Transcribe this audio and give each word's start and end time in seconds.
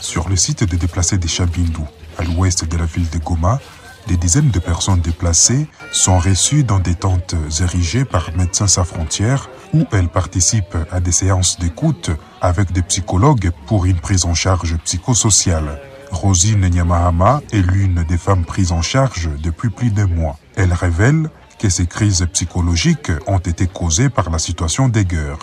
Sur 0.00 0.28
le 0.28 0.36
site 0.36 0.64
des 0.64 0.76
déplacés 0.76 1.18
des 1.18 1.28
Chabindou, 1.28 1.86
à 2.18 2.24
l'ouest 2.24 2.64
de 2.64 2.76
la 2.76 2.86
ville 2.86 3.08
de 3.10 3.18
Goma, 3.18 3.60
des 4.08 4.16
dizaines 4.16 4.50
de 4.50 4.58
personnes 4.58 5.00
déplacées 5.00 5.68
sont 5.92 6.18
reçues 6.18 6.64
dans 6.64 6.80
des 6.80 6.96
tentes 6.96 7.36
érigées 7.60 8.04
par 8.04 8.30
Médecins 8.36 8.66
sans 8.66 8.84
frontières 8.84 9.48
où 9.72 9.84
elles 9.92 10.08
participent 10.08 10.76
à 10.90 10.98
des 10.98 11.12
séances 11.12 11.58
d'écoute 11.58 12.10
avec 12.40 12.72
des 12.72 12.82
psychologues 12.82 13.52
pour 13.66 13.84
une 13.84 14.00
prise 14.00 14.24
en 14.24 14.34
charge 14.34 14.76
psychosociale. 14.84 15.80
Rosine 16.10 16.68
Nyamahama 16.68 17.42
est 17.52 17.62
l'une 17.62 18.02
des 18.04 18.18
femmes 18.18 18.44
prises 18.44 18.72
en 18.72 18.82
charge 18.82 19.30
depuis 19.40 19.70
plus 19.70 19.90
d'un 19.90 20.08
mois. 20.08 20.36
Elle 20.56 20.72
révèle 20.72 21.30
que 21.58 21.68
ces 21.68 21.86
crises 21.86 22.26
psychologiques 22.32 23.12
ont 23.28 23.38
été 23.38 23.68
causées 23.68 24.10
par 24.10 24.30
la 24.30 24.38
situation 24.38 24.88
des 24.88 25.04
guerres. 25.04 25.38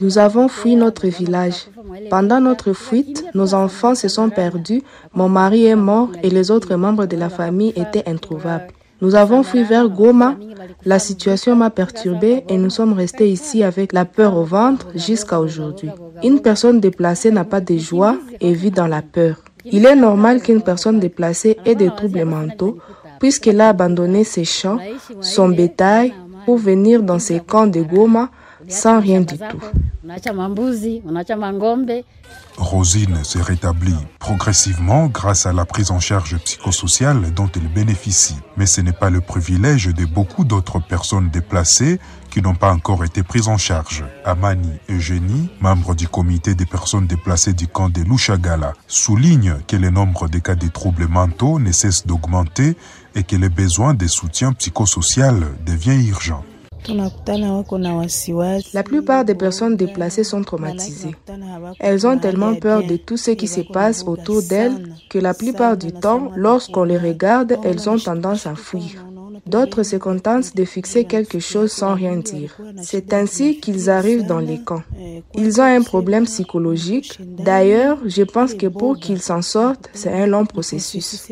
Nous 0.00 0.18
avons 0.18 0.48
fui 0.48 0.76
notre 0.76 1.06
village. 1.06 1.68
Pendant 2.10 2.40
notre 2.40 2.72
fuite, 2.72 3.24
nos 3.34 3.54
enfants 3.54 3.94
se 3.94 4.08
sont 4.08 4.30
perdus, 4.30 4.82
mon 5.14 5.28
mari 5.28 5.66
est 5.66 5.76
mort 5.76 6.10
et 6.22 6.30
les 6.30 6.50
autres 6.50 6.74
membres 6.76 7.06
de 7.06 7.16
la 7.16 7.28
famille 7.28 7.72
étaient 7.76 8.08
introuvables. 8.08 8.68
Nous 9.02 9.14
avons 9.14 9.42
fui 9.42 9.62
vers 9.62 9.88
Goma. 9.88 10.36
La 10.84 10.98
situation 10.98 11.54
m'a 11.54 11.70
perturbée 11.70 12.44
et 12.48 12.56
nous 12.56 12.70
sommes 12.70 12.94
restés 12.94 13.30
ici 13.30 13.62
avec 13.62 13.92
la 13.92 14.04
peur 14.04 14.36
au 14.36 14.44
ventre 14.44 14.86
jusqu'à 14.94 15.40
aujourd'hui. 15.40 15.90
Une 16.22 16.40
personne 16.40 16.80
déplacée 16.80 17.30
n'a 17.30 17.44
pas 17.44 17.60
de 17.60 17.76
joie 17.76 18.16
et 18.40 18.52
vit 18.52 18.70
dans 18.70 18.86
la 18.86 19.02
peur. 19.02 19.36
Il 19.64 19.84
est 19.84 19.96
normal 19.96 20.40
qu'une 20.40 20.62
personne 20.62 21.00
déplacée 21.00 21.58
ait 21.64 21.74
des 21.74 21.90
troubles 21.90 22.24
mentaux 22.24 22.78
puisqu'elle 23.18 23.60
a 23.60 23.70
abandonné 23.70 24.24
ses 24.24 24.44
champs, 24.44 24.78
son 25.20 25.48
bétail 25.48 26.14
pour 26.44 26.56
venir 26.58 27.02
dans 27.02 27.18
ces 27.18 27.40
camps 27.40 27.66
de 27.66 27.82
Goma 27.82 28.30
sans 28.68 29.00
rien 29.00 29.20
du 29.20 29.36
tout. 29.36 29.60
Rosine 32.56 33.24
s'est 33.24 33.42
rétablie 33.42 33.96
progressivement 34.18 35.06
grâce 35.06 35.46
à 35.46 35.52
la 35.52 35.64
prise 35.64 35.90
en 35.90 36.00
charge 36.00 36.36
psychosociale 36.38 37.32
dont 37.34 37.50
elle 37.54 37.68
bénéficie. 37.68 38.36
Mais 38.56 38.66
ce 38.66 38.80
n'est 38.80 38.92
pas 38.92 39.10
le 39.10 39.20
privilège 39.20 39.86
de 39.86 40.04
beaucoup 40.04 40.44
d'autres 40.44 40.80
personnes 40.80 41.28
déplacées 41.30 41.98
qui 42.30 42.42
n'ont 42.42 42.54
pas 42.54 42.72
encore 42.72 43.04
été 43.04 43.22
prises 43.22 43.48
en 43.48 43.58
charge. 43.58 44.04
Amani 44.24 44.72
Eugénie, 44.88 45.50
membre 45.60 45.94
du 45.94 46.08
comité 46.08 46.54
des 46.54 46.66
personnes 46.66 47.06
déplacées 47.06 47.52
du 47.52 47.66
camp 47.66 47.88
de 47.88 48.02
Luchagala, 48.02 48.74
souligne 48.86 49.56
que 49.66 49.76
le 49.76 49.90
nombre 49.90 50.28
de 50.28 50.38
cas 50.38 50.54
de 50.54 50.68
troubles 50.68 51.08
mentaux 51.08 51.58
ne 51.58 51.72
cesse 51.72 52.06
d'augmenter 52.06 52.76
et 53.14 53.22
que 53.22 53.36
le 53.36 53.48
besoin 53.48 53.94
de 53.94 54.06
soutien 54.06 54.52
psychosocial 54.52 55.42
devient 55.64 56.06
urgent. 56.08 56.44
La 58.74 58.82
plupart 58.82 59.24
des 59.24 59.34
personnes 59.34 59.76
déplacées 59.76 60.24
sont 60.24 60.42
traumatisées. 60.42 61.14
Elles 61.80 62.06
ont 62.06 62.18
tellement 62.18 62.54
peur 62.54 62.86
de 62.86 62.96
tout 62.96 63.16
ce 63.16 63.32
qui 63.32 63.48
se 63.48 63.60
passe 63.60 64.04
autour 64.04 64.42
d'elles 64.42 64.94
que 65.10 65.18
la 65.18 65.34
plupart 65.34 65.76
du 65.76 65.92
temps, 65.92 66.30
lorsqu'on 66.36 66.84
les 66.84 66.98
regarde, 66.98 67.58
elles 67.64 67.88
ont 67.88 67.98
tendance 67.98 68.46
à 68.46 68.54
fuir. 68.54 69.04
D'autres 69.46 69.84
se 69.84 69.96
contentent 69.96 70.56
de 70.56 70.64
fixer 70.64 71.04
quelque 71.04 71.38
chose 71.38 71.70
sans 71.70 71.94
rien 71.94 72.16
dire. 72.16 72.56
C'est 72.82 73.12
ainsi 73.12 73.60
qu'ils 73.60 73.88
arrivent 73.90 74.26
dans 74.26 74.40
les 74.40 74.60
camps. 74.60 74.82
Ils 75.34 75.60
ont 75.60 75.64
un 75.64 75.82
problème 75.82 76.24
psychologique. 76.24 77.18
D'ailleurs, 77.20 77.98
je 78.06 78.22
pense 78.22 78.54
que 78.54 78.66
pour 78.66 78.98
qu'ils 78.98 79.20
s'en 79.20 79.42
sortent, 79.42 79.88
c'est 79.92 80.12
un 80.12 80.26
long 80.26 80.46
processus. 80.46 81.28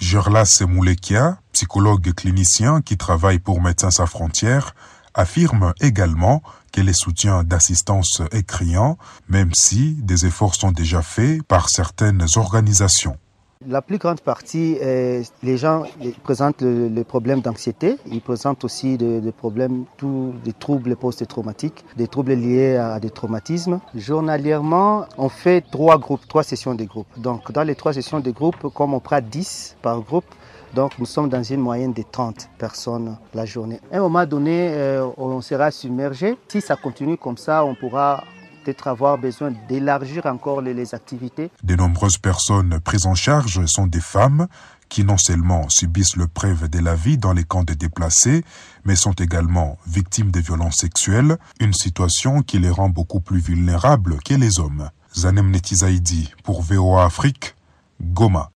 Gerlas 0.00 0.62
Moulekia, 0.66 1.38
psychologue 1.52 2.12
clinicien 2.14 2.82
qui 2.82 2.96
travaille 2.96 3.40
pour 3.40 3.60
Médecins 3.60 3.90
sans 3.90 4.06
frontières, 4.06 4.76
affirme 5.12 5.74
également 5.80 6.40
que 6.72 6.80
les 6.80 6.92
soutiens 6.92 7.42
d'assistance 7.42 8.22
est 8.30 8.44
criant, 8.44 8.96
même 9.28 9.52
si 9.54 9.94
des 9.94 10.24
efforts 10.24 10.54
sont 10.54 10.70
déjà 10.70 11.02
faits 11.02 11.42
par 11.42 11.68
certaines 11.68 12.24
organisations. 12.36 13.18
La 13.66 13.82
plus 13.82 13.98
grande 13.98 14.20
partie, 14.20 14.78
euh, 14.82 15.20
les 15.42 15.56
gens 15.56 15.82
présentent 16.22 16.62
le, 16.62 16.88
le 16.88 17.02
problème 17.02 17.40
d'anxiété. 17.40 17.96
Ils 18.06 18.20
présentent 18.20 18.62
aussi 18.62 18.96
des, 18.96 19.32
problèmes, 19.32 19.84
tous 19.96 20.32
des 20.44 20.52
troubles 20.52 20.94
post-traumatiques, 20.94 21.84
des 21.96 22.06
troubles 22.06 22.34
liés 22.34 22.76
à 22.76 23.00
des 23.00 23.10
traumatismes. 23.10 23.80
Journalièrement, 23.96 25.06
on 25.18 25.28
fait 25.28 25.60
trois 25.60 25.98
groupes, 25.98 26.26
trois 26.28 26.44
sessions 26.44 26.76
de 26.76 26.84
groupes. 26.84 27.08
Donc, 27.16 27.50
dans 27.50 27.64
les 27.64 27.74
trois 27.74 27.92
sessions 27.92 28.20
de 28.20 28.30
groupes, 28.30 28.72
comme 28.72 28.94
on 28.94 29.00
prend 29.00 29.20
10 29.20 29.76
par 29.82 30.00
groupe, 30.02 30.26
donc 30.74 30.96
nous 31.00 31.06
sommes 31.06 31.28
dans 31.28 31.42
une 31.42 31.60
moyenne 31.60 31.92
de 31.92 32.04
30 32.08 32.50
personnes 32.58 33.16
la 33.34 33.44
journée. 33.44 33.80
À 33.90 33.96
un 33.96 34.00
moment 34.02 34.24
donné, 34.24 34.70
euh, 34.70 35.04
on 35.16 35.40
sera 35.40 35.72
submergé. 35.72 36.36
Si 36.46 36.60
ça 36.60 36.76
continue 36.76 37.16
comme 37.16 37.36
ça, 37.36 37.64
on 37.64 37.74
pourra 37.74 38.22
peut-être 38.68 38.88
avoir 38.88 39.16
besoin 39.16 39.54
d'élargir 39.66 40.26
encore 40.26 40.60
les, 40.60 40.94
activités. 40.94 41.50
De 41.62 41.74
nombreuses 41.74 42.18
personnes 42.18 42.78
prises 42.80 43.06
en 43.06 43.14
charge 43.14 43.64
sont 43.64 43.86
des 43.86 44.00
femmes 44.00 44.46
qui 44.90 45.04
non 45.04 45.16
seulement 45.16 45.70
subissent 45.70 46.16
le 46.16 46.26
preuve 46.26 46.68
de 46.68 46.78
la 46.78 46.94
vie 46.94 47.16
dans 47.16 47.32
les 47.32 47.44
camps 47.44 47.64
de 47.64 47.72
déplacés, 47.72 48.44
mais 48.84 48.94
sont 48.94 49.12
également 49.12 49.78
victimes 49.86 50.30
de 50.30 50.40
violences 50.40 50.76
sexuelles, 50.76 51.38
une 51.60 51.72
situation 51.72 52.42
qui 52.42 52.58
les 52.58 52.68
rend 52.68 52.90
beaucoup 52.90 53.20
plus 53.20 53.40
vulnérables 53.40 54.18
que 54.22 54.34
les 54.34 54.60
hommes. 54.60 54.90
Zanem 55.16 55.50
Netizaidi 55.50 56.34
pour 56.44 56.60
VOA 56.60 57.06
Afrique, 57.06 57.54
Goma. 58.02 58.46